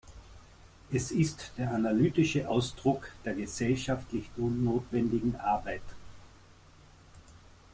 Es 0.91 1.11
ist 1.11 1.51
der 1.59 1.69
analytische 1.69 2.49
Ausdruck 2.49 3.11
der 3.23 3.35
gesellschaftlich 3.35 4.31
notwendigen 4.35 5.35
Arbeit. 5.35 5.83